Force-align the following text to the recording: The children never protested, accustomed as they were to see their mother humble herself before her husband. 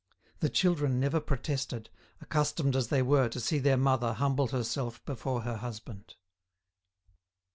The 0.39 0.49
children 0.49 0.99
never 0.99 1.19
protested, 1.19 1.91
accustomed 2.21 2.75
as 2.75 2.87
they 2.87 3.03
were 3.03 3.29
to 3.29 3.39
see 3.39 3.59
their 3.59 3.77
mother 3.77 4.13
humble 4.13 4.47
herself 4.47 5.05
before 5.05 5.41
her 5.41 5.57
husband. 5.57 6.15